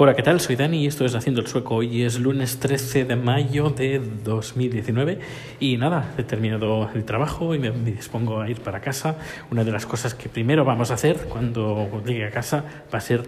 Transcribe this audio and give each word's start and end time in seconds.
Hola, 0.00 0.14
¿qué 0.14 0.22
tal? 0.22 0.38
Soy 0.38 0.54
Dani 0.54 0.84
y 0.84 0.86
esto 0.86 1.04
es 1.04 1.16
Haciendo 1.16 1.40
el 1.40 1.48
Sueco. 1.48 1.74
Hoy 1.74 2.04
es 2.04 2.20
lunes 2.20 2.60
13 2.60 3.04
de 3.04 3.16
mayo 3.16 3.70
de 3.70 3.98
2019 3.98 5.18
y 5.58 5.76
nada, 5.76 6.14
he 6.16 6.22
terminado 6.22 6.88
el 6.94 7.04
trabajo 7.04 7.52
y 7.52 7.58
me, 7.58 7.72
dispongo 7.72 8.40
a 8.40 8.48
ir 8.48 8.60
para 8.60 8.80
casa. 8.80 9.18
Una 9.50 9.64
de 9.64 9.72
las 9.72 9.86
cosas 9.86 10.14
que 10.14 10.28
primero 10.28 10.64
vamos 10.64 10.92
a 10.92 10.94
hacer 10.94 11.26
cuando 11.28 12.00
llegue 12.06 12.24
a 12.24 12.30
casa 12.30 12.64
va 12.94 12.98
a 12.98 13.00
ser 13.00 13.24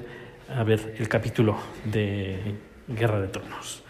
a 0.49 0.63
ver 0.63 0.95
el 0.97 1.09
capítulo 1.09 1.57
de 1.87 2.39
Guerra 2.87 3.21
de 3.21 3.27
Tronos. 3.27 3.83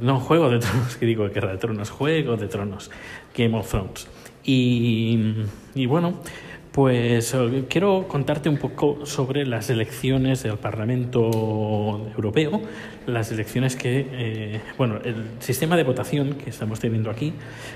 no, 0.00 0.20
Juego 0.20 0.50
de 0.50 0.60
Tronos, 0.60 0.96
que 1.00 1.06
digo 1.06 1.28
Guerra 1.28 1.50
de 1.50 1.58
Tronos, 1.58 1.90
Juego 1.90 2.36
de 2.36 2.46
Tronos, 2.46 2.92
Game 3.36 3.58
of 3.58 3.68
Thrones. 3.68 4.06
Y, 4.44 5.48
y 5.74 5.86
bueno, 5.86 6.20
pues 6.74 7.32
eh, 7.34 7.64
quiero 7.68 8.08
contarte 8.08 8.48
un 8.48 8.56
poco 8.56 9.06
sobre 9.06 9.46
las 9.46 9.70
elecciones 9.70 10.42
del 10.42 10.58
Parlamento 10.58 12.10
Europeo, 12.16 12.60
las 13.06 13.30
elecciones 13.30 13.76
que, 13.76 14.08
eh, 14.10 14.60
bueno, 14.76 14.98
el 15.04 15.24
sistema 15.38 15.76
de 15.76 15.84
votación 15.84 16.34
que 16.34 16.50
estamos 16.50 16.80
teniendo 16.80 17.12
aquí, 17.12 17.32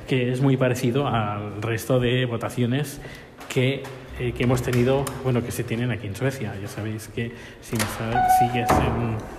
que 0.08 0.32
es 0.32 0.40
muy 0.40 0.56
parecido 0.56 1.06
al 1.06 1.62
resto 1.62 2.00
de 2.00 2.26
votaciones 2.26 3.00
que, 3.48 3.84
eh, 4.18 4.32
que 4.36 4.42
hemos 4.42 4.62
tenido, 4.62 5.04
bueno, 5.22 5.44
que 5.44 5.52
se 5.52 5.62
tienen 5.62 5.92
aquí 5.92 6.08
en 6.08 6.16
Suecia. 6.16 6.56
Ya 6.60 6.66
sabéis 6.66 7.06
que 7.06 7.30
si 7.60 7.76
sigues 7.76 8.68
en 8.68 9.37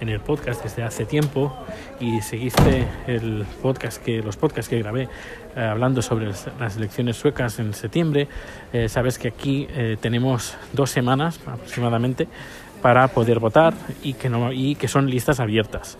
en 0.00 0.08
el 0.08 0.20
podcast 0.20 0.62
desde 0.62 0.82
hace 0.82 1.04
tiempo 1.04 1.56
y 2.00 2.20
seguiste 2.20 2.86
el 3.06 3.44
podcast 3.62 4.02
que, 4.02 4.22
los 4.22 4.36
podcasts 4.36 4.68
que 4.68 4.78
grabé 4.78 5.08
eh, 5.56 5.60
hablando 5.60 6.02
sobre 6.02 6.26
las 6.26 6.76
elecciones 6.76 7.16
suecas 7.16 7.58
en 7.58 7.74
septiembre, 7.74 8.28
eh, 8.72 8.88
sabes 8.88 9.18
que 9.18 9.28
aquí 9.28 9.66
eh, 9.70 9.96
tenemos 10.00 10.56
dos 10.72 10.90
semanas 10.90 11.40
aproximadamente 11.46 12.28
para 12.82 13.08
poder 13.08 13.40
votar 13.40 13.74
y 14.02 14.14
que, 14.14 14.28
no, 14.28 14.52
y 14.52 14.76
que 14.76 14.88
son 14.88 15.10
listas 15.10 15.40
abiertas. 15.40 15.98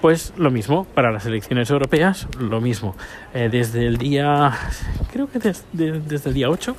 Pues 0.00 0.34
lo 0.36 0.50
mismo 0.50 0.84
para 0.84 1.10
las 1.10 1.24
elecciones 1.24 1.70
europeas, 1.70 2.26
lo 2.38 2.60
mismo. 2.60 2.94
desde 3.32 3.86
el 3.86 3.96
día, 3.96 4.52
creo 5.10 5.30
que 5.30 5.38
desde 5.38 6.28
el 6.28 6.34
día 6.34 6.50
8 6.50 6.76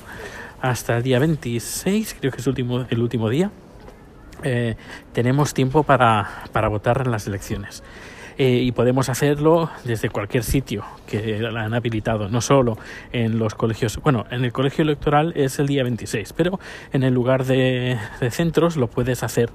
hasta 0.61 0.97
el 0.97 1.03
día 1.03 1.17
26, 1.17 2.17
creo 2.19 2.31
que 2.31 2.41
es 2.41 2.47
último, 2.47 2.85
el 2.89 2.99
último 2.99 3.29
día, 3.29 3.49
eh, 4.43 4.75
tenemos 5.13 5.53
tiempo 5.53 5.83
para, 5.83 6.43
para, 6.51 6.67
votar 6.67 7.01
en 7.05 7.11
las 7.11 7.27
elecciones. 7.27 7.83
Eh, 8.39 8.61
y 8.61 8.71
podemos 8.71 9.09
hacerlo 9.09 9.71
desde 9.83 10.09
cualquier 10.09 10.43
sitio 10.43 10.85
que 11.07 11.39
la 11.39 11.63
han 11.63 11.73
habilitado, 11.73 12.29
no 12.29 12.39
solo 12.39 12.77
en 13.11 13.39
los 13.39 13.55
colegios. 13.55 13.97
Bueno, 14.03 14.25
en 14.29 14.45
el 14.45 14.53
colegio 14.53 14.83
electoral 14.83 15.33
es 15.35 15.57
el 15.57 15.65
día 15.65 15.81
26, 15.81 16.33
pero 16.33 16.59
en 16.93 17.01
el 17.01 17.15
lugar 17.15 17.45
de, 17.45 17.97
centros 18.29 18.77
lo 18.77 18.89
puedes 18.91 19.23
hacer 19.23 19.49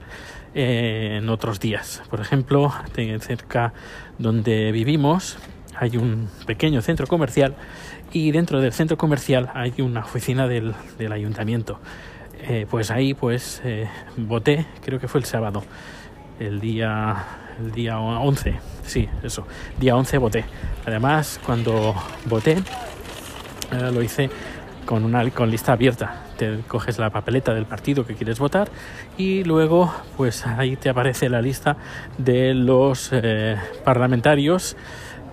eh, 0.55 1.19
en 1.19 1.28
otros 1.28 1.60
días. 1.60 2.03
Por 2.10 2.20
ejemplo, 2.20 2.72
cerca 3.20 3.72
donde 4.19 4.72
vivimos 4.72 5.38
hay 5.78 5.97
un 5.97 6.28
pequeño 6.47 6.83
centro 6.83 7.06
comercial 7.06 7.55
y 8.12 8.33
dentro 8.33 8.60
del 8.60 8.72
centro 8.72 8.97
comercial 8.98 9.50
hay 9.55 9.75
una 9.78 10.00
oficina 10.00 10.48
del, 10.48 10.75
del 10.98 11.12
ayuntamiento. 11.12 11.78
Eh, 12.44 12.66
pues 12.68 12.90
ahí 12.90 13.14
pues 13.14 13.60
eh, 13.64 13.88
voté, 14.16 14.66
creo 14.84 14.98
que 14.98 15.06
fue 15.06 15.20
el 15.20 15.26
sábado, 15.26 15.62
el 16.40 16.58
día, 16.58 17.24
el 17.60 17.70
día 17.70 18.00
11, 18.00 18.54
sí, 18.84 19.08
eso, 19.22 19.46
día 19.78 19.94
11 19.94 20.18
voté. 20.18 20.44
Además, 20.84 21.38
cuando 21.46 21.94
voté, 22.24 22.52
eh, 22.52 23.90
lo 23.92 24.02
hice 24.02 24.28
con 24.84 25.04
una 25.04 25.30
con 25.30 25.52
lista 25.52 25.72
abierta. 25.72 26.24
Te 26.36 26.58
coges 26.66 26.98
la 26.98 27.10
papeleta 27.10 27.54
del 27.54 27.66
partido 27.66 28.04
que 28.04 28.14
quieres 28.14 28.40
votar 28.40 28.68
y 29.16 29.44
luego 29.44 29.92
pues 30.16 30.44
ahí 30.44 30.74
te 30.74 30.88
aparece 30.88 31.28
la 31.28 31.40
lista 31.40 31.76
de 32.18 32.54
los 32.54 33.12
parlamentarios 33.84 34.76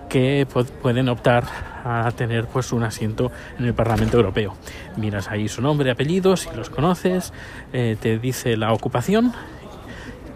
que 0.08 0.46
pueden 0.82 1.08
optar 1.08 1.44
a 1.84 2.10
tener 2.12 2.46
pues 2.46 2.72
un 2.72 2.82
asiento 2.82 3.30
en 3.58 3.66
el 3.66 3.74
Parlamento 3.74 4.16
Europeo. 4.16 4.54
Miras 4.96 5.30
ahí 5.30 5.48
su 5.48 5.62
nombre, 5.62 5.90
apellidos, 5.90 6.40
si 6.40 6.56
los 6.56 6.70
conoces, 6.70 7.32
eh, 7.72 7.96
te 8.00 8.18
dice 8.18 8.56
la 8.56 8.72
ocupación 8.72 9.32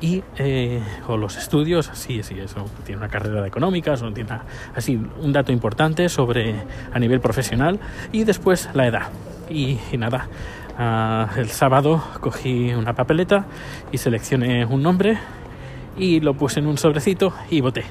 y 0.01 0.23
eh, 0.37 0.83
o 1.09 1.17
los 1.17 1.37
estudios, 1.37 1.89
así, 1.89 2.21
así, 2.21 2.39
eso, 2.39 2.67
tiene 2.85 2.99
una 2.99 3.09
carrera 3.09 3.41
de 3.41 3.49
económicas, 3.49 4.03
o 4.03 4.13
tiene 4.13 4.31
así 4.75 5.01
un 5.21 5.33
dato 5.33 5.53
importante 5.53 6.09
sobre 6.09 6.55
a 6.93 6.99
nivel 6.99 7.21
profesional 7.21 7.79
y 8.13 8.25
después 8.25 8.69
la 8.75 8.87
edad. 8.87 9.09
Y, 9.49 9.79
nada, 9.97 10.29
ah, 10.79 11.31
el 11.37 11.49
sábado 11.49 12.03
cogí 12.21 12.75
una 12.75 12.95
papeleta 12.95 13.47
y 13.93 13.99
seleccioné 13.99 14.65
un 14.67 14.83
nombre 14.83 15.19
y 15.97 16.21
lo 16.21 16.35
puse 16.35 16.61
en 16.61 16.67
un 16.67 16.77
sobrecito 16.77 17.33
y 17.51 17.61
voté 17.61 17.85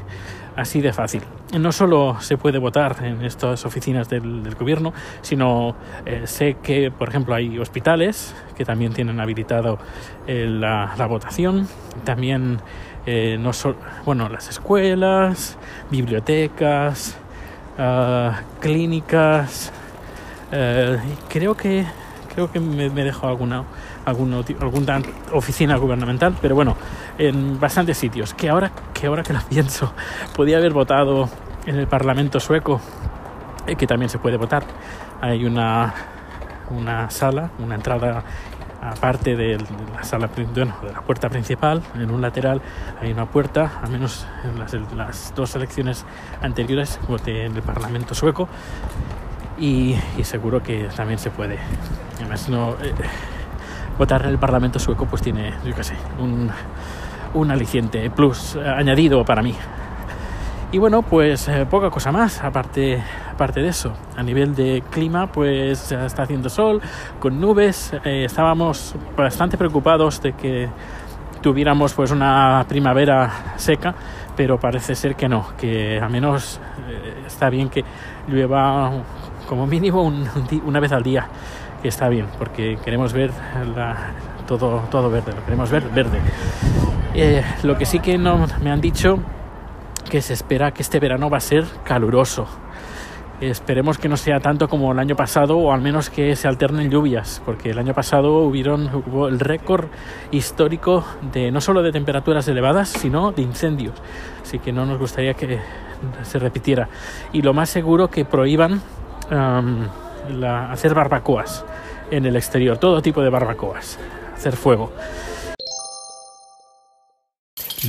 así 0.56 0.82
de 0.82 0.94
fácil. 0.94 1.24
No 1.58 1.72
solo 1.72 2.18
se 2.20 2.38
puede 2.38 2.58
votar 2.58 3.04
en 3.04 3.24
estas 3.24 3.66
oficinas 3.66 4.10
del, 4.10 4.56
gobierno, 4.56 4.94
sino 5.22 5.76
eh, 6.06 6.24
sé 6.26 6.58
que, 6.62 6.92
por 6.92 7.10
ejemplo, 7.10 7.36
hay 7.36 7.58
hospitales 7.60 8.36
que 8.56 8.66
también 8.66 8.94
tienen 8.94 9.20
habilitado 9.20 9.80
eh, 10.28 10.48
la, 10.48 11.06
votación, 11.08 11.68
también 12.04 12.60
eh, 13.06 13.38
no 13.40 13.52
bueno, 14.06 14.30
las 14.30 14.50
escuelas, 14.50 15.58
bibliotecas, 15.90 17.18
ah, 17.78 18.42
clínicas, 18.60 19.72
creo 21.30 21.56
que 21.58 21.86
creo 22.34 22.52
que 22.52 22.60
me, 22.60 22.90
me 22.90 23.04
dejo 23.04 23.28
alguna 23.28 23.64
alguna, 24.06 24.38
alguna 24.60 25.02
oficina 25.32 25.78
gubernamental, 25.78 26.36
pero 26.42 26.56
bueno, 26.56 26.76
en 27.18 27.60
bastantes 27.60 27.98
sitios. 27.98 28.34
Que 28.34 28.50
ahora 28.50 28.72
que, 28.94 29.08
ahora 29.08 29.24
que 29.24 29.34
lo 29.34 29.42
pienso, 29.42 29.94
podía 30.36 30.58
haber 30.58 30.74
votado 30.74 31.30
en 31.66 31.78
el 31.78 31.88
Parlamento 31.88 32.40
sueco, 32.40 32.82
eh, 33.68 33.76
que 33.76 33.88
también 33.88 34.10
se 34.10 34.20
puede 34.20 34.38
votar. 34.38 34.64
Hay 35.22 35.46
una, 35.46 35.94
una 36.70 37.10
sala, 37.10 37.50
una 37.60 37.76
entrada 37.76 38.24
aparte 38.82 39.36
de 39.36 39.58
la 39.96 40.04
sala 40.04 40.30
bueno, 40.36 40.76
de 40.84 40.92
la 40.92 41.02
puerta 41.02 41.30
principal 41.30 41.82
en 41.96 42.12
un 42.12 42.22
lateral 42.22 42.62
hay 43.00 43.14
una 43.14 43.26
puerta 43.26 43.80
al 43.82 43.92
menos 43.92 44.28
en 44.44 44.60
las, 44.60 44.74
las 44.94 45.34
dos 45.34 45.56
elecciones 45.56 46.06
anteriores 46.42 47.00
voté 47.08 47.46
en 47.46 47.56
el 47.56 47.62
parlamento 47.62 48.14
sueco 48.14 48.50
y, 49.58 49.96
seguro 50.24 50.62
que 50.62 50.90
también 50.96 51.18
se 51.18 51.30
puede 51.30 51.60
además 52.18 52.50
no 52.50 52.72
eh, 52.82 52.94
votar 53.98 54.24
en 54.24 54.30
el 54.30 54.38
Parlamento 54.38 54.80
sueco 54.80 55.06
pues 55.06 55.22
tiene, 55.22 55.54
yo 55.66 55.76
qué 55.76 55.84
sé, 55.84 55.96
un, 56.20 56.50
un 57.34 57.52
aliciente 57.52 58.10
plus 58.10 58.56
eh, 58.56 58.68
añadido 58.68 59.24
para 59.24 59.42
mí. 59.42 59.56
Y 60.72 60.80
bueno, 60.80 61.04
pues 61.04 61.48
eh, 61.48 61.68
poca 61.70 61.92
cosa 61.92 62.12
más, 62.12 62.44
aparte, 62.44 63.02
aparte 63.32 63.62
de 63.62 63.68
eso. 63.68 63.94
A 64.18 64.24
nivel 64.24 64.56
de 64.56 64.84
clima, 64.90 65.28
pues 65.28 65.92
está 65.92 66.24
haciendo 66.24 66.50
sol, 66.50 66.82
con 67.20 67.40
nubes. 67.40 67.94
Eh, 68.04 68.26
estábamos 68.26 68.96
bastante 69.16 69.56
preocupados 69.56 70.22
de 70.22 70.34
que 70.34 70.68
tuviéramos 71.42 71.94
pues 71.94 72.10
una 72.10 72.66
primavera 72.68 73.54
seca, 73.58 73.94
pero 74.36 74.60
parece 74.60 74.96
ser 74.96 75.16
que 75.16 75.30
no, 75.30 75.50
que 75.58 76.00
al 76.00 76.10
menos 76.10 76.60
está 77.28 77.50
bien 77.50 77.70
que 77.70 77.84
llueva 78.28 78.92
como 79.48 79.68
mínimo 79.68 80.02
una 80.66 80.80
vez 80.80 80.92
al 80.94 81.04
día 81.04 81.28
que 81.84 81.90
está 81.90 82.08
bien, 82.08 82.28
porque 82.40 82.78
queremos 82.84 83.12
ver 83.12 83.32
todo, 84.48 84.84
todo 84.90 85.12
verde, 85.12 85.34
lo 85.36 85.44
queremos 85.44 85.70
ver 85.70 85.84
verde. 85.90 86.18
Eh, 87.14 87.44
lo 87.64 87.78
que 87.78 87.86
sí 87.86 88.00
que 88.00 88.18
no 88.18 88.48
me 88.64 88.72
han 88.72 88.80
dicho 88.80 89.20
que 90.10 90.22
se 90.22 90.32
espera 90.32 90.72
que 90.72 90.82
este 90.82 91.02
verano 91.02 91.30
va 91.30 91.38
a 91.38 91.42
ser 91.42 91.66
caluroso. 91.84 92.48
Esperemos 93.42 93.98
que 93.98 94.08
no 94.08 94.16
sea 94.16 94.40
tanto 94.40 94.70
como 94.70 94.94
el 94.94 95.00
año 95.00 95.18
pasado 95.18 95.58
o 95.58 95.74
al 95.74 95.82
menos 95.82 96.10
que 96.10 96.38
se 96.38 96.48
alternen 96.48 96.90
lluvias, 96.90 97.42
porque 97.46 97.72
el 97.72 97.80
año 97.80 97.94
pasado 97.94 98.38
hubieron, 98.38 98.90
hubo 99.06 99.28
el 99.28 99.42
récord 99.42 99.88
histórico 100.32 101.04
de 101.34 101.52
no 101.52 101.60
solo 101.60 101.82
de 101.82 101.92
temperaturas 101.92 102.48
elevadas, 102.48 102.88
sino 102.88 103.34
de 103.34 103.42
incendios. 103.42 103.96
Así 104.42 104.60
que 104.60 104.72
no 104.72 104.86
nos 104.86 105.00
gustaría 105.00 105.34
que 105.34 105.60
se 106.22 106.40
repitiera. 106.40 106.88
Y 107.34 107.42
lo 107.42 107.54
más 107.54 107.70
seguro 107.70 108.10
que 108.10 108.24
prohíban 108.24 108.82
hacer 110.72 110.94
barbacoas 110.94 111.66
en 112.14 112.26
el 112.26 112.36
exterior, 112.36 112.78
todo 112.78 113.02
tipo 113.02 113.22
de 113.22 113.30
barbacoas, 113.30 113.98
hacer 114.36 114.56
fuego. 114.56 114.94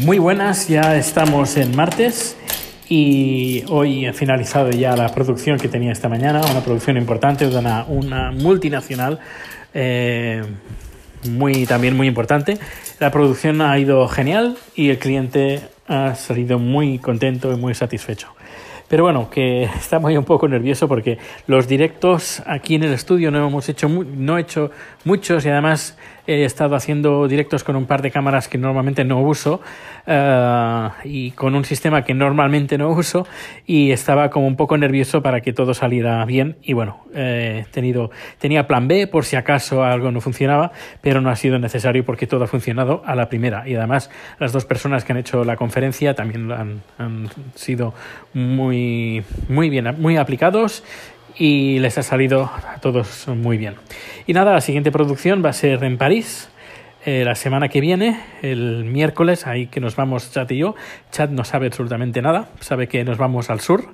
Muy 0.00 0.18
buenas, 0.18 0.68
ya 0.68 0.96
estamos 0.96 1.56
en 1.56 1.76
martes 1.76 2.36
y 2.88 3.64
hoy 3.68 4.06
he 4.06 4.12
finalizado 4.12 4.70
ya 4.70 4.96
la 4.96 5.08
producción 5.08 5.58
que 5.58 5.68
tenía 5.68 5.92
esta 5.92 6.08
mañana, 6.08 6.40
una 6.50 6.60
producción 6.60 6.96
importante 6.96 7.48
de 7.48 7.56
una, 7.56 8.32
multinacional. 8.32 9.20
Eh, 9.72 10.42
muy 11.30 11.64
también 11.66 11.96
muy 11.96 12.06
importante. 12.06 12.58
La 13.00 13.10
producción 13.10 13.62
ha 13.62 13.78
ido 13.78 14.06
genial 14.08 14.56
y 14.74 14.90
el 14.90 14.98
cliente 14.98 15.60
ha 15.86 16.14
salido 16.14 16.58
muy 16.58 16.98
contento 16.98 17.52
y 17.52 17.56
muy 17.56 17.74
satisfecho. 17.74 18.28
Pero 18.88 19.04
bueno, 19.04 19.30
que 19.30 19.64
estamos 19.78 20.10
ahí 20.10 20.16
un 20.16 20.24
poco 20.24 20.48
nervioso 20.48 20.88
porque 20.88 21.18
los 21.46 21.68
directos 21.68 22.42
aquí 22.46 22.74
en 22.74 22.84
el 22.84 22.92
estudio 22.92 23.30
no 23.30 23.46
hemos 23.46 23.68
hecho, 23.68 23.88
no 23.88 24.38
he 24.38 24.42
hecho 24.42 24.70
muchos 25.04 25.44
y 25.44 25.48
además 25.48 25.96
he 26.26 26.44
estado 26.44 26.74
haciendo 26.74 27.28
directos 27.28 27.64
con 27.64 27.76
un 27.76 27.86
par 27.86 28.00
de 28.02 28.10
cámaras 28.10 28.48
que 28.48 28.56
normalmente 28.56 29.04
no 29.04 29.20
uso 29.20 29.60
uh, 30.06 30.88
y 31.04 31.32
con 31.32 31.54
un 31.54 31.64
sistema 31.64 32.02
que 32.02 32.14
normalmente 32.14 32.78
no 32.78 32.90
uso 32.90 33.26
y 33.66 33.90
estaba 33.90 34.30
como 34.30 34.46
un 34.46 34.56
poco 34.56 34.78
nervioso 34.78 35.22
para 35.22 35.42
que 35.42 35.52
todo 35.52 35.74
saliera 35.74 36.24
bien. 36.24 36.56
Y 36.62 36.72
bueno, 36.72 37.04
eh, 37.14 37.66
tenido, 37.70 38.10
tenía 38.38 38.66
plan 38.66 38.88
B 38.88 39.06
por 39.06 39.24
si 39.24 39.36
acaso 39.36 39.84
algo 39.84 40.10
no 40.10 40.20
funcionaba, 40.20 40.72
pero 41.02 41.20
no 41.20 41.30
ha 41.30 41.36
sido 41.36 41.58
necesario 41.58 42.04
porque 42.04 42.26
todo 42.26 42.44
ha 42.44 42.48
funcionado 42.48 43.02
a 43.04 43.14
la 43.14 43.28
primera. 43.28 43.68
Y 43.68 43.74
además 43.74 44.10
las 44.38 44.52
dos 44.52 44.64
personas 44.64 45.04
que 45.04 45.12
han 45.12 45.18
hecho 45.18 45.44
la 45.44 45.56
conferencia 45.56 46.14
también 46.14 46.50
han, 46.50 46.82
han 46.98 47.28
sido 47.54 47.92
muy, 48.32 48.73
muy 49.48 49.70
bien, 49.70 49.94
muy 49.98 50.16
aplicados 50.16 50.82
y 51.36 51.78
les 51.80 51.98
ha 51.98 52.02
salido 52.02 52.44
a 52.44 52.78
todos 52.80 53.28
muy 53.28 53.58
bien. 53.58 53.74
Y 54.26 54.32
nada, 54.32 54.52
la 54.52 54.60
siguiente 54.60 54.92
producción 54.92 55.44
va 55.44 55.50
a 55.50 55.52
ser 55.52 55.82
en 55.84 55.98
París. 55.98 56.48
Eh, 57.06 57.22
la 57.24 57.34
semana 57.34 57.68
que 57.68 57.82
viene, 57.82 58.18
el 58.40 58.84
miércoles, 58.84 59.46
ahí 59.46 59.66
que 59.66 59.78
nos 59.78 59.94
vamos 59.94 60.32
Chad 60.32 60.48
y 60.50 60.58
yo. 60.58 60.74
Chad 61.10 61.28
no 61.28 61.44
sabe 61.44 61.66
absolutamente 61.66 62.22
nada, 62.22 62.48
sabe 62.60 62.88
que 62.88 63.04
nos 63.04 63.18
vamos 63.18 63.50
al 63.50 63.60
sur, 63.60 63.92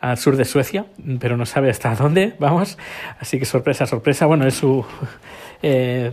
al 0.00 0.18
sur 0.18 0.36
de 0.36 0.44
Suecia, 0.44 0.84
pero 1.20 1.38
no 1.38 1.46
sabe 1.46 1.70
hasta 1.70 1.94
dónde 1.94 2.34
vamos. 2.38 2.76
Así 3.18 3.38
que 3.38 3.46
sorpresa, 3.46 3.86
sorpresa. 3.86 4.26
Bueno, 4.26 4.46
es 4.46 4.54
su, 4.54 4.84
eh, 5.62 6.12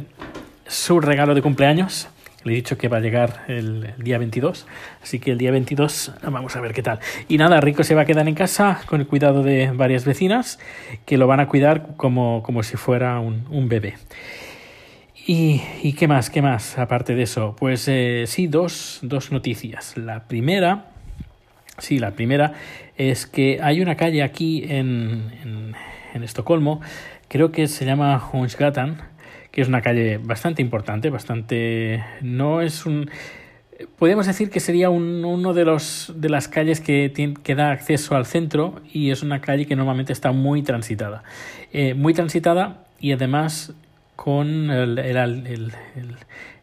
su 0.68 1.02
regalo 1.02 1.36
de 1.36 1.42
cumpleaños. 1.42 2.08
Le 2.44 2.54
he 2.54 2.56
dicho 2.56 2.78
que 2.78 2.88
va 2.88 2.98
a 2.98 3.00
llegar 3.00 3.44
el, 3.48 3.94
día 3.98 4.18
22, 4.18 4.68
así 5.02 5.20
que 5.20 5.32
el 5.32 5.38
día 5.38 5.52
22 5.52 6.14
vamos 6.24 6.56
a 6.56 6.62
ver 6.62 6.74
qué 6.74 6.84
tal. 6.84 7.00
Y 7.28 7.38
nada, 7.38 7.60
Rico 7.60 7.84
se 7.84 7.96
va 7.96 8.04
a 8.04 8.06
quedar 8.06 8.28
en 8.28 8.36
casa 8.36 8.82
con 8.86 9.02
el 9.02 9.08
cuidado 9.08 9.44
de 9.44 9.72
varias 9.72 10.06
vecinas 10.06 10.60
que 11.06 11.18
lo 11.18 11.28
van 11.28 11.40
a 11.40 11.48
cuidar 11.48 11.96
como, 11.98 12.44
como 12.44 12.64
si 12.64 12.78
fuera 12.78 13.20
un, 13.20 13.46
un 13.50 13.68
bebé. 13.68 13.96
Y, 15.26 15.62
y, 15.84 15.94
qué 15.94 16.08
más, 16.08 16.30
qué 16.30 16.42
más, 16.42 16.78
aparte 16.78 17.14
de 17.14 17.24
eso? 17.24 17.54
Pues 17.60 17.86
eh, 17.90 18.24
sí, 18.28 18.48
dos, 18.48 19.00
dos 19.02 19.32
noticias. 19.32 19.98
La 19.98 20.24
primera, 20.28 20.86
sí, 21.80 22.00
la 22.00 22.12
primera 22.12 22.54
es 22.96 23.26
que 23.26 23.60
hay 23.62 23.82
una 23.82 23.96
calle 23.96 24.24
aquí 24.24 24.64
en, 24.64 25.34
en, 25.44 25.76
en 26.14 26.24
Estocolmo, 26.24 26.80
creo 27.28 27.52
que 27.52 27.68
se 27.68 27.84
llama 27.84 28.24
Honsgatan, 28.32 29.02
que 29.58 29.64
es 29.64 29.68
una 29.68 29.82
calle 29.82 30.20
bastante 30.20 30.62
importante, 30.62 31.10
bastante... 31.10 32.04
no 32.22 32.62
es 32.62 32.86
un... 32.86 33.10
Podemos 33.98 34.28
decir 34.28 34.52
que 34.52 34.60
sería 34.60 34.92
un, 34.92 35.26
uno 35.26 35.56
de, 35.56 35.66
los, 35.66 36.14
de 36.16 36.30
las 36.30 36.48
calles 36.48 36.80
que, 36.80 37.12
que 37.42 37.56
da 37.56 37.72
acceso 37.72 38.16
al 38.16 38.28
centro 38.28 38.80
y 38.94 39.10
es 39.10 39.24
una 39.24 39.42
calle 39.42 39.66
que 39.66 39.76
normalmente 39.76 40.14
está 40.14 40.32
muy 40.32 40.62
transitada. 40.62 41.24
Eh, 41.74 41.96
muy 41.96 42.14
transitada 42.14 42.86
y 43.00 43.14
además 43.14 43.74
con 44.16 44.70
el, 44.70 45.00
el, 45.00 45.18
el, 45.18 45.72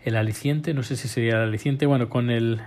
el, 0.05 0.17
aliciente, 0.17 0.73
no 0.73 0.85
sé 0.85 0.95
si 0.95 1.09
sería 1.09 1.33
el 1.33 1.49
aliciente, 1.49 1.87
bueno, 1.87 2.09
con 2.09 2.31
el 2.31 2.61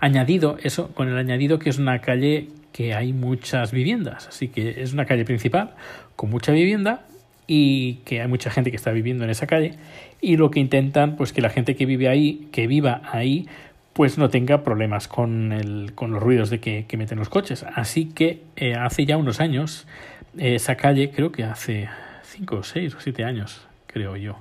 añadido, 0.00 0.56
eso, 0.62 0.88
con 0.94 1.08
el 1.08 1.18
añadido 1.18 1.58
que 1.58 1.68
es 1.68 1.76
una 1.76 2.00
calle 2.00 2.48
que 2.72 2.94
hay 2.94 3.12
muchas 3.12 3.72
viviendas, 3.72 4.26
así 4.26 4.48
que 4.48 4.80
es 4.82 4.94
una 4.94 5.04
calle 5.04 5.26
principal 5.26 5.74
con 6.16 6.30
mucha 6.30 6.52
vivienda 6.52 7.04
y 7.46 7.94
que 8.04 8.20
hay 8.20 8.28
mucha 8.28 8.50
gente 8.50 8.70
que 8.70 8.76
está 8.76 8.90
viviendo 8.92 9.24
en 9.24 9.30
esa 9.30 9.46
calle 9.46 9.74
y 10.20 10.36
lo 10.36 10.50
que 10.50 10.60
intentan 10.60 11.16
pues 11.16 11.32
que 11.32 11.40
la 11.40 11.50
gente 11.50 11.76
que 11.76 11.86
vive 11.86 12.08
ahí 12.08 12.48
que 12.52 12.66
viva 12.66 13.02
ahí 13.04 13.46
pues 13.92 14.18
no 14.18 14.28
tenga 14.28 14.62
problemas 14.62 15.08
con, 15.08 15.52
el, 15.52 15.92
con 15.94 16.10
los 16.10 16.22
ruidos 16.22 16.50
de 16.50 16.60
que, 16.60 16.84
que 16.86 16.96
meten 16.96 17.18
los 17.18 17.28
coches 17.28 17.64
así 17.74 18.06
que 18.06 18.42
eh, 18.56 18.74
hace 18.74 19.06
ya 19.06 19.16
unos 19.16 19.40
años 19.40 19.86
eh, 20.38 20.56
esa 20.56 20.76
calle 20.76 21.10
creo 21.10 21.30
que 21.30 21.44
hace 21.44 21.88
cinco 22.24 22.56
o 22.56 22.62
seis 22.62 22.94
o 22.94 23.00
siete 23.00 23.24
años 23.24 23.66
creo 23.86 24.16
yo 24.16 24.38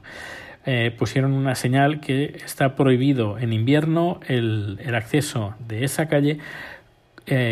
eh, 0.65 0.91
pusieron 0.97 1.33
una 1.33 1.53
señal 1.53 1.99
que 1.99 2.37
está 2.43 2.75
prohibido 2.75 3.37
en 3.37 3.53
invierno 3.53 4.19
el, 4.27 4.79
el 4.83 4.95
acceso 4.95 5.53
de 5.67 5.83
esa 5.83 6.07
calle 6.07 6.39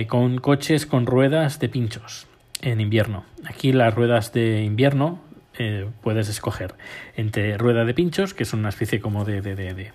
con 0.08 0.38
coches 0.38 0.86
con 0.86 1.08
ruedas 1.08 1.60
de 1.60 1.68
pinchos 1.68 2.28
en 2.64 2.80
invierno. 2.80 3.26
Aquí 3.46 3.74
las 3.74 3.94
ruedas 3.94 4.34
de 4.34 4.64
invierno 4.64 5.20
eh, 5.58 5.88
puedes 6.02 6.30
escoger 6.30 6.74
entre 7.16 7.58
rueda 7.58 7.86
de 7.86 7.94
pinchos, 7.94 8.34
que 8.34 8.44
es 8.44 8.54
una 8.54 8.70
especie 8.70 9.00
como 9.00 9.24
de, 9.24 9.42
de, 9.42 9.56
de, 9.56 9.92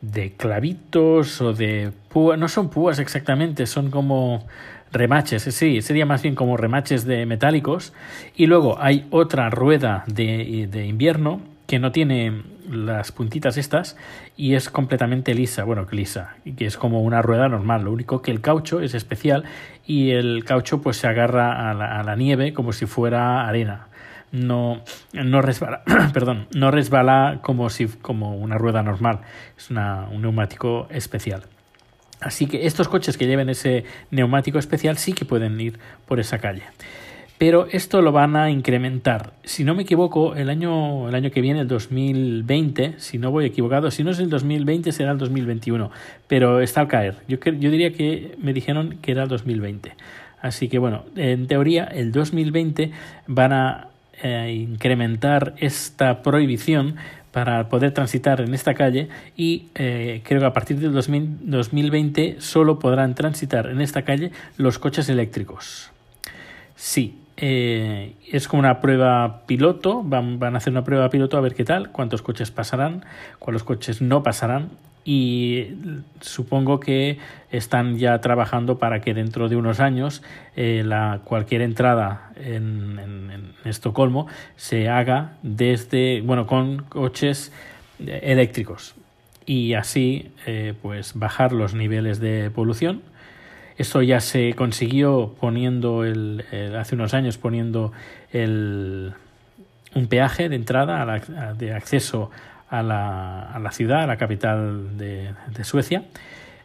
de, 0.00 0.32
clavitos 0.36 1.40
o 1.40 1.52
de 1.52 1.90
púas, 2.08 2.38
no 2.38 2.48
son 2.48 2.70
púas 2.70 2.98
exactamente, 3.00 3.66
son 3.66 3.90
como 3.90 4.46
remaches, 4.92 5.42
sí, 5.42 5.82
sería 5.82 6.06
más 6.06 6.22
bien 6.22 6.34
como 6.34 6.56
remaches 6.56 7.04
de 7.04 7.26
metálicos. 7.26 7.92
Y 8.36 8.46
luego 8.46 8.80
hay 8.80 9.06
otra 9.10 9.50
rueda 9.50 10.04
de, 10.06 10.68
de 10.70 10.86
invierno 10.86 11.40
que 11.66 11.78
no 11.78 11.92
tiene 11.92 12.42
las 12.70 13.12
puntitas 13.12 13.56
estas 13.56 13.96
y 14.36 14.54
es 14.54 14.70
completamente 14.70 15.34
lisa, 15.34 15.64
bueno, 15.64 15.86
lisa, 15.90 16.36
que 16.56 16.66
es 16.66 16.76
como 16.76 17.02
una 17.02 17.22
rueda 17.22 17.48
normal, 17.48 17.84
lo 17.84 17.92
único 17.92 18.22
que 18.22 18.30
el 18.30 18.40
caucho 18.40 18.80
es 18.80 18.94
especial 18.94 19.44
y 19.86 20.10
el 20.10 20.44
caucho 20.44 20.80
pues 20.80 20.96
se 20.96 21.08
agarra 21.08 21.70
a 21.70 21.74
la, 21.74 21.98
a 21.98 22.02
la 22.02 22.16
nieve 22.16 22.52
como 22.52 22.72
si 22.72 22.86
fuera 22.86 23.46
arena 23.46 23.87
no, 24.32 24.82
no 25.12 25.42
resbala, 25.42 25.82
perdón, 26.12 26.46
no 26.54 26.70
resbala 26.70 27.40
como 27.42 27.70
si 27.70 27.86
como 27.86 28.36
una 28.36 28.58
rueda 28.58 28.82
normal, 28.82 29.20
es 29.56 29.70
una, 29.70 30.06
un 30.10 30.22
neumático 30.22 30.86
especial. 30.90 31.42
Así 32.20 32.46
que 32.46 32.66
estos 32.66 32.88
coches 32.88 33.16
que 33.16 33.26
lleven 33.26 33.48
ese 33.48 33.84
neumático 34.10 34.58
especial 34.58 34.98
sí 34.98 35.12
que 35.12 35.24
pueden 35.24 35.60
ir 35.60 35.78
por 36.06 36.18
esa 36.18 36.38
calle. 36.38 36.62
Pero 37.38 37.68
esto 37.70 38.02
lo 38.02 38.10
van 38.10 38.34
a 38.34 38.50
incrementar. 38.50 39.32
Si 39.44 39.62
no 39.62 39.76
me 39.76 39.82
equivoco, 39.82 40.34
el 40.34 40.50
año, 40.50 41.08
el 41.08 41.14
año 41.14 41.30
que 41.30 41.40
viene, 41.40 41.60
el 41.60 41.68
2020, 41.68 42.94
si 42.98 43.18
no 43.18 43.30
voy 43.30 43.46
equivocado, 43.46 43.92
si 43.92 44.02
no 44.02 44.10
es 44.10 44.18
el 44.18 44.28
2020 44.28 44.90
será 44.90 45.12
el 45.12 45.18
2021, 45.18 45.88
pero 46.26 46.60
está 46.60 46.80
al 46.80 46.88
caer. 46.88 47.14
Yo, 47.28 47.38
yo 47.38 47.70
diría 47.70 47.92
que 47.92 48.34
me 48.42 48.52
dijeron 48.52 48.98
que 49.00 49.12
era 49.12 49.22
el 49.22 49.28
2020. 49.28 49.94
Así 50.40 50.68
que 50.68 50.80
bueno, 50.80 51.04
en 51.14 51.46
teoría 51.46 51.84
el 51.84 52.10
2020 52.10 52.90
van 53.28 53.52
a 53.52 53.88
eh, 54.22 54.66
incrementar 54.68 55.54
esta 55.58 56.22
prohibición 56.22 56.96
para 57.32 57.68
poder 57.68 57.92
transitar 57.92 58.40
en 58.40 58.54
esta 58.54 58.74
calle 58.74 59.08
y 59.36 59.66
eh, 59.74 60.22
creo 60.24 60.40
que 60.40 60.46
a 60.46 60.52
partir 60.52 60.78
del 60.78 60.92
2000, 60.92 61.50
2020 61.50 62.36
solo 62.40 62.78
podrán 62.78 63.14
transitar 63.14 63.66
en 63.68 63.80
esta 63.80 64.02
calle 64.02 64.32
los 64.56 64.78
coches 64.78 65.08
eléctricos. 65.08 65.90
Sí, 66.74 67.18
eh, 67.36 68.14
es 68.30 68.48
como 68.48 68.60
una 68.60 68.80
prueba 68.80 69.42
piloto, 69.46 70.02
van, 70.02 70.38
van, 70.38 70.54
a 70.54 70.58
hacer 70.58 70.72
una 70.72 70.84
prueba 70.84 71.10
piloto 71.10 71.36
a 71.36 71.40
ver 71.40 71.54
qué 71.54 71.64
tal, 71.64 71.90
cuántos 71.90 72.22
coches 72.22 72.50
pasarán, 72.50 73.04
cuántos 73.38 73.62
coches 73.62 74.02
no 74.02 74.22
pasarán 74.22 74.70
y 75.10 75.68
supongo 76.20 76.80
que 76.80 77.16
están 77.50 77.96
ya 77.96 78.20
trabajando 78.20 78.78
para 78.78 79.00
que 79.00 79.14
dentro 79.14 79.48
de 79.48 79.56
unos 79.56 79.80
años 79.80 80.22
eh, 80.54 80.82
la, 80.84 81.20
cualquier 81.24 81.62
entrada 81.62 82.30
en, 82.36 83.54
Estocolmo 83.64 84.26
se 84.56 84.90
haga 84.90 85.38
desde, 85.42 86.20
bueno, 86.20 86.46
con 86.46 86.82
coches 86.82 87.52
eléctricos 87.98 88.96
y 89.46 89.72
así 89.72 90.30
eh, 90.44 90.74
pues 90.82 91.14
bajar 91.14 91.52
los 91.52 91.72
niveles 91.72 92.20
de 92.20 92.50
polución. 92.50 93.00
Eso 93.78 94.02
ya 94.02 94.20
se 94.20 94.52
consiguió 94.52 95.34
poniendo 95.40 96.04
el, 96.04 96.44
el 96.52 96.76
hace 96.76 96.96
unos 96.96 97.14
años 97.14 97.38
poniendo 97.38 97.92
el, 98.30 99.14
un 99.94 100.06
peaje 100.06 100.50
de 100.50 100.56
entrada 100.56 101.00
a 101.00 101.06
la, 101.06 101.54
de 101.54 101.72
acceso 101.72 102.30
a 102.68 102.82
la, 102.82 103.42
a 103.42 103.58
la 103.58 103.70
ciudad, 103.72 104.02
a 104.02 104.06
la 104.06 104.16
capital 104.16 104.96
de, 104.96 105.34
de 105.54 105.64
Suecia. 105.64 106.04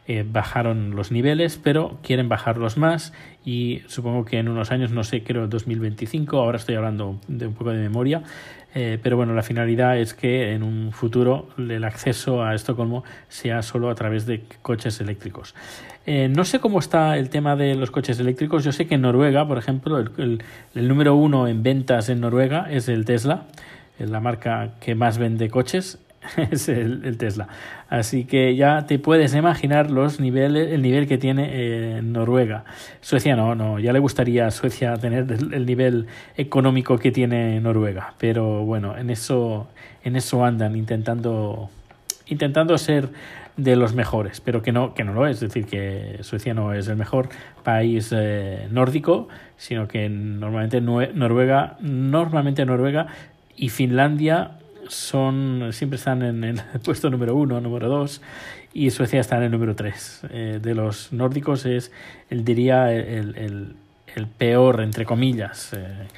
Eh, 0.06 0.22
bajaron 0.30 0.94
los 0.94 1.10
niveles, 1.10 1.58
pero 1.62 1.98
quieren 2.02 2.28
bajarlos 2.28 2.76
más 2.76 3.14
y 3.42 3.80
supongo 3.86 4.26
que 4.26 4.38
en 4.38 4.48
unos 4.48 4.70
años, 4.70 4.90
no 4.90 5.02
sé, 5.02 5.22
creo 5.22 5.48
2025, 5.48 6.36
ahora 6.36 6.58
estoy 6.58 6.74
hablando 6.74 7.18
de 7.26 7.46
un 7.46 7.54
poco 7.54 7.70
de 7.70 7.78
memoria, 7.78 8.22
eh, 8.74 8.98
pero 9.02 9.16
bueno, 9.16 9.32
la 9.32 9.42
finalidad 9.42 9.98
es 9.98 10.12
que 10.12 10.52
en 10.52 10.62
un 10.62 10.92
futuro 10.92 11.48
el 11.56 11.82
acceso 11.84 12.44
a 12.44 12.54
Estocolmo 12.54 13.02
sea 13.28 13.62
solo 13.62 13.88
a 13.88 13.94
través 13.94 14.26
de 14.26 14.42
coches 14.60 15.00
eléctricos. 15.00 15.54
Eh, 16.04 16.28
no 16.28 16.44
sé 16.44 16.60
cómo 16.60 16.80
está 16.80 17.16
el 17.16 17.30
tema 17.30 17.56
de 17.56 17.74
los 17.74 17.90
coches 17.90 18.20
eléctricos, 18.20 18.62
yo 18.62 18.72
sé 18.72 18.86
que 18.86 18.96
en 18.96 19.00
Noruega, 19.00 19.48
por 19.48 19.56
ejemplo, 19.56 19.98
el, 19.98 20.42
número 20.74 21.14
uno 21.14 21.48
en 21.48 21.62
ventas 21.62 22.10
en 22.10 22.20
Noruega 22.20 22.66
es 22.70 22.90
el 22.90 23.06
Tesla 23.06 23.46
la 23.98 24.20
marca 24.20 24.72
que 24.80 24.94
más 24.94 25.18
vende 25.18 25.50
coches 25.50 25.98
es 26.50 26.68
el, 26.68 27.02
el, 27.04 27.18
Tesla. 27.18 27.48
Así 27.88 28.24
que 28.24 28.56
ya 28.56 28.86
te 28.86 28.98
puedes 28.98 29.34
imaginar 29.34 29.90
los 29.90 30.20
niveles, 30.20 30.72
el 30.72 30.82
nivel 30.82 31.06
que 31.06 31.18
tiene 31.18 31.50
eh, 31.52 32.02
Noruega. 32.02 32.64
Suecia 33.00 33.36
no, 33.36 33.54
no, 33.54 33.78
ya 33.78 33.92
le 33.92 33.98
gustaría 33.98 34.46
a 34.46 34.50
Suecia 34.50 34.96
tener 34.96 35.30
el, 35.30 35.66
nivel 35.66 36.06
económico 36.36 36.98
que 36.98 37.12
tiene 37.12 37.60
Noruega. 37.60 38.14
Pero 38.18 38.64
bueno, 38.64 38.96
en 38.96 39.10
eso, 39.10 39.68
en 40.02 40.16
eso 40.16 40.44
andan 40.44 40.76
intentando, 40.76 41.70
intentando 42.26 42.78
ser 42.78 43.10
de 43.56 43.76
los 43.76 43.94
mejores, 43.94 44.40
pero 44.40 44.62
que 44.62 44.72
no, 44.72 44.94
que 44.94 45.04
no 45.04 45.12
lo 45.12 45.26
es. 45.26 45.36
Es 45.36 45.52
decir, 45.52 45.66
que 45.66 46.18
Suecia 46.22 46.54
no 46.54 46.72
es 46.72 46.88
el 46.88 46.96
mejor 46.96 47.28
país 47.62 48.12
eh, 48.16 48.66
nórdico, 48.70 49.28
sino 49.56 49.86
que 49.86 50.08
normalmente 50.08 50.80
Noruega, 50.80 51.76
normalmente 51.80 52.64
Noruega 52.64 53.06
y 53.56 53.68
Finlandia 53.68 54.58
son 54.88 55.70
siempre 55.72 55.96
están 55.96 56.22
en 56.22 56.44
el 56.44 56.62
puesto 56.84 57.10
número 57.10 57.34
uno, 57.34 57.60
número 57.60 57.88
dos, 57.88 58.20
y 58.72 58.90
Suecia 58.90 59.20
está 59.20 59.36
en 59.36 59.44
el 59.44 59.50
número 59.50 59.74
tres. 59.74 60.22
Eh, 60.30 60.58
de 60.60 60.74
los 60.74 61.12
nórdicos 61.12 61.64
es, 61.66 61.92
el, 62.30 62.44
diría, 62.44 62.92
el, 62.92 63.36
el, 63.36 63.76
el 64.14 64.26
peor, 64.26 64.80
entre 64.80 65.04
comillas, 65.04 65.72
eh, 65.72 66.08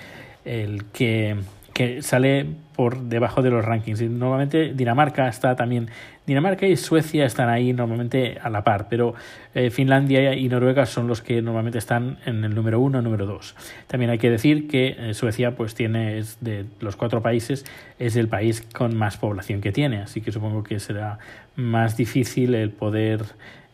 el 0.44 0.84
que 0.86 1.36
que 1.76 2.00
sale 2.00 2.46
por 2.74 3.02
debajo 3.02 3.42
de 3.42 3.50
los 3.50 3.62
rankings. 3.62 4.00
Y 4.00 4.08
normalmente 4.08 4.72
Dinamarca 4.72 5.28
está 5.28 5.56
también. 5.56 5.90
Dinamarca 6.26 6.66
y 6.66 6.74
Suecia 6.74 7.26
están 7.26 7.50
ahí 7.50 7.74
normalmente 7.74 8.38
a 8.42 8.48
la 8.48 8.64
par, 8.64 8.86
pero 8.88 9.14
eh, 9.54 9.68
Finlandia 9.68 10.34
y 10.34 10.48
Noruega 10.48 10.86
son 10.86 11.06
los 11.06 11.20
que 11.20 11.42
normalmente 11.42 11.76
están 11.76 12.16
en 12.24 12.42
el 12.44 12.54
número 12.54 12.80
uno, 12.80 13.02
número 13.02 13.26
dos. 13.26 13.54
También 13.88 14.10
hay 14.10 14.16
que 14.16 14.30
decir 14.30 14.68
que 14.68 14.96
eh, 14.98 15.12
Suecia, 15.12 15.54
pues 15.54 15.74
tiene, 15.74 16.16
es 16.16 16.38
de 16.40 16.64
los 16.80 16.96
cuatro 16.96 17.20
países, 17.20 17.66
es 17.98 18.16
el 18.16 18.28
país 18.28 18.66
con 18.72 18.96
más 18.96 19.18
población 19.18 19.60
que 19.60 19.70
tiene, 19.70 19.98
así 19.98 20.22
que 20.22 20.32
supongo 20.32 20.62
que 20.62 20.80
será 20.80 21.18
más 21.56 21.98
difícil 21.98 22.54
el 22.54 22.70
poder 22.70 23.20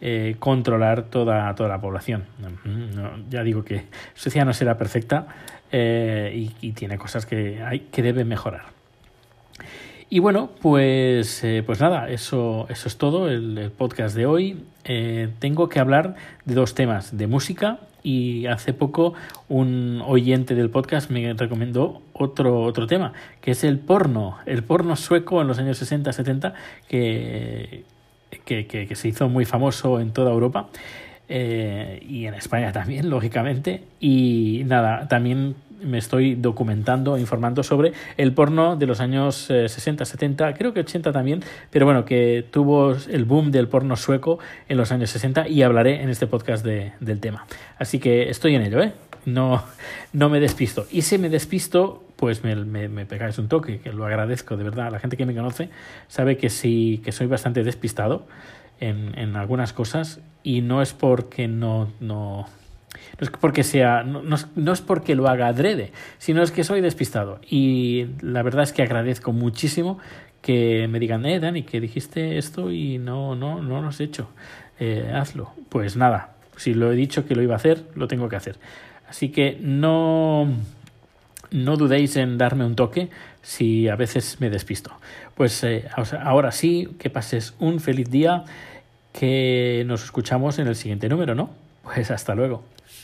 eh, 0.05 0.35
controlar 0.41 1.05
toda, 1.05 1.55
toda 1.55 1.69
la 1.69 1.81
población. 1.81 2.25
ya 3.31 3.45
digo 3.45 3.63
que 3.63 3.85
Suecia 4.15 4.45
no 4.45 4.53
será 4.53 4.77
perfecta, 4.77 5.29
eh, 5.71 6.51
y, 6.61 6.73
tiene 6.73 6.99
cosas 6.99 7.25
que, 7.25 7.63
hay, 7.63 7.87
que 7.93 8.03
deben 8.03 8.27
mejorar. 8.27 8.65
Y 10.11 10.19
bueno, 10.19 10.51
pues, 10.61 11.45
eh, 11.45 11.63
pues 11.65 11.81
nada, 11.81 12.11
eso, 12.11 12.67
eso 12.69 12.89
es 12.89 12.99
todo 12.99 13.31
el, 13.31 13.71
podcast 13.79 14.17
de 14.17 14.27
hoy. 14.27 14.65
Tengo 15.39 15.69
que 15.69 15.79
hablar 15.79 16.17
de 16.47 16.55
dos 16.55 16.75
temas, 16.75 17.17
de 17.17 17.29
música 17.29 17.79
y 18.03 18.47
hace 18.47 18.73
poco 18.73 19.15
un 19.49 20.03
oyente 20.05 20.57
del 20.57 20.69
podcast 20.69 21.11
me 21.11 21.33
recomendó 21.35 22.03
otro, 22.13 22.63
otro 22.63 22.89
tema, 22.89 23.13
que 23.41 23.53
es 23.53 23.63
el 23.63 23.79
porno, 23.79 24.39
el 24.47 24.65
porno 24.65 24.97
sueco 24.97 25.41
en 25.41 25.47
los 25.47 25.61
años 25.61 25.81
60-70 25.81 26.55
que, 26.89 27.85
que, 28.45 28.67
que, 28.67 28.95
se 28.95 29.09
hizo 29.09 29.29
muy 29.29 29.45
famoso 29.45 30.01
en 30.01 30.12
toda 30.12 30.31
Europa. 30.31 30.69
Eh, 31.29 32.05
y 32.07 32.27
en 32.27 32.35
España 32.35 32.73
también, 32.73 33.09
lógicamente. 33.11 33.83
Y 34.01 34.62
nada, 34.67 35.09
también 35.09 35.55
me 35.83 35.99
estoy 35.99 36.35
documentando, 36.35 37.19
informando 37.19 37.62
sobre 37.62 37.93
el 38.17 38.33
porno 38.33 38.77
de 38.77 38.87
los 38.87 39.01
años 39.01 39.37
60, 39.37 40.03
eh, 40.03 40.07
70, 40.07 40.55
creo 40.55 40.73
que 40.73 40.81
80 40.81 41.12
también, 41.12 41.43
pero 41.71 41.87
bueno, 41.87 42.05
que 42.05 42.45
tuvo 42.51 42.95
el 43.11 43.25
boom 43.25 43.51
del 43.51 43.69
porno 43.69 43.97
sueco 43.97 44.39
en 44.69 44.77
los 44.77 44.93
años 44.93 45.11
60 45.11 45.49
y 45.49 45.62
hablaré 45.62 46.03
en 46.03 46.09
este 46.09 46.27
podcast 46.27 46.65
de, 46.65 46.93
del 47.01 47.21
tema. 47.21 47.47
Así 47.79 47.99
que 47.99 48.31
estoy 48.31 48.55
en 48.55 48.62
ello, 48.62 48.81
¿eh? 48.81 48.93
No, 49.25 49.62
no 50.12 50.29
me 50.29 50.41
despisto. 50.41 50.87
Y 50.91 51.02
si 51.02 51.19
me 51.19 51.29
despisto, 51.29 52.05
pues 52.17 52.43
me, 52.43 52.57
me, 52.57 52.88
me, 52.88 53.07
pegáis 53.07 53.38
un 53.38 53.49
toque, 53.49 53.81
que 53.81 53.93
lo 53.93 54.05
agradezco, 54.05 54.57
de 54.57 54.64
verdad. 54.64 54.91
La 54.91 54.99
gente 54.99 55.17
que 55.17 55.26
me 55.26 55.35
conoce 55.35 55.71
sabe 56.09 56.37
que 56.37 56.50
sí, 56.50 57.00
que 57.05 57.12
soy 57.12 57.26
bastante 57.26 57.62
despistado 57.62 58.26
en, 58.81 59.17
en 59.19 59.37
algunas 59.37 59.73
cosas 59.73 60.21
y 60.43 60.61
no 60.61 60.83
es 60.83 60.93
porque 60.93 61.47
no, 61.47 61.93
no, 62.00 62.47
no 63.19 63.25
es 63.25 63.31
porque 63.31 63.62
sea, 63.62 64.02
no, 64.02 64.23
no, 64.23 64.73
es 64.73 64.81
porque 64.81 65.14
lo 65.14 65.29
haga 65.29 65.47
adrede, 65.47 65.93
sino 66.19 66.43
es 66.43 66.50
que 66.50 66.64
soy 66.64 66.81
despistado. 66.81 67.41
Y 67.49 68.07
la 68.21 68.43
verdad 68.43 68.64
es 68.64 68.73
que 68.73 68.83
agradezco 68.83 69.33
muchísimo 69.33 69.99
que 70.41 70.88
me 70.88 70.99
digan, 70.99 71.25
eh, 71.25 71.38
Dani, 71.38 71.62
que 71.62 71.81
dijiste 71.81 72.38
esto 72.38 72.73
y 72.73 72.99
no, 72.99 73.37
no, 73.37 73.62
no 73.62 73.81
lo 73.81 73.88
has 73.88 74.00
hecho. 74.00 74.29
Eh, 74.81 75.12
hazlo. 75.14 75.52
Pues 75.69 75.97
nada, 75.97 76.35
si 76.57 76.75
lo 76.75 76.91
he 76.91 76.97
dicho 76.97 77.26
que 77.26 77.37
lo 77.37 77.43
iba 77.43 77.55
a 77.55 77.57
hacer, 77.57 77.85
lo 77.95 78.09
tengo 78.09 78.29
que 78.29 78.37
hacer. 78.37 78.59
Así 79.12 79.28
que 79.28 79.59
no, 79.61 80.49
no 81.50 81.76
dudéis 81.76 82.16
en 82.16 82.38
darme 82.38 82.64
un 82.64 82.75
toque 82.75 83.11
si 83.42 83.87
a 83.87 83.95
veces 83.95 84.40
me 84.40 84.49
despisto. 84.49 84.90
Pues 85.35 85.62
eh, 85.64 85.85
ahora 86.23 86.50
sí, 86.50 86.88
que 86.99 87.11
pases 87.11 87.52
un 87.59 87.78
feliz 87.81 88.11
día 88.11 88.45
que 89.12 89.85
nos 89.87 90.02
escuchamos 90.02 90.59
en 90.59 90.66
el 90.66 90.76
siguiente 90.76 91.11
número, 91.11 91.35
¿no? 91.35 91.50
Pues 91.83 92.11
hasta 92.11 92.35
luego. 92.35 92.64